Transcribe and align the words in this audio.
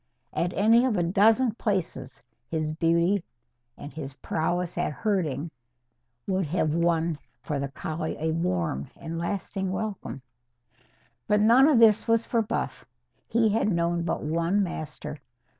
At 0.33 0.51
any 0.53 0.83
of 0.85 0.97
a 0.97 1.03
dozen 1.03 1.53
places 1.53 2.23
his 2.47 2.73
beauty 2.73 3.23
and 3.77 3.93
his 3.93 4.15
prowess 4.15 4.75
at 4.75 4.91
herding 4.93 5.51
would 6.25 6.47
have 6.47 6.73
won 6.73 7.19
for 7.43 7.59
the 7.59 7.67
collie 7.67 8.17
a 8.19 8.31
warm 8.31 8.89
and 8.97 9.19
lasting 9.19 9.71
welcome. 9.71 10.23
But 11.27 11.39
none 11.39 11.67
of 11.67 11.77
this 11.77 12.07
was 12.07 12.25
for 12.25 12.41
Buff. 12.41 12.83
He 13.27 13.49
had 13.49 13.69
known 13.71 14.01
but 14.01 14.23
one 14.23 14.63
master. 14.63 15.19